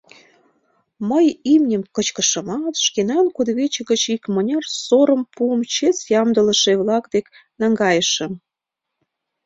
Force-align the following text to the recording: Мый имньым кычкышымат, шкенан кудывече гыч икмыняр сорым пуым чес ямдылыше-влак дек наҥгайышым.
Мый 1.09 1.25
имньым 1.53 1.83
кычкышымат, 1.95 2.75
шкенан 2.85 3.25
кудывече 3.35 3.81
гыч 3.89 4.01
икмыняр 4.15 4.63
сорым 4.85 5.21
пуым 5.33 5.61
чес 5.73 5.97
ямдылыше-влак 6.19 7.05
дек 7.13 7.25
наҥгайышым. 7.59 8.33